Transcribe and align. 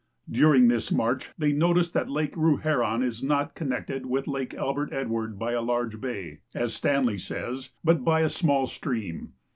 During 0.31 0.67
tliis 0.67 0.91
march 0.91 1.29
they 1.37 1.51
noticed 1.51 1.93
that 1.93 2.09
Lake 2.09 2.33
Ruherou 2.33 3.03
is 3.05 3.21
not 3.21 3.53
con 3.53 3.67
nected 3.69 4.07
with 4.07 4.27
Lake 4.27 4.55
Albert 4.55 4.89
lildward 4.89 5.37
by 5.37 5.51
a 5.51 5.61
large 5.61 6.01
bay, 6.01 6.39
as 6.55 6.73
Stanley 6.73 7.19
says, 7.19 7.69
but 7.83 8.03
by 8.03 8.21
a 8.21 8.29
small 8.29 8.65
stream. 8.65 9.33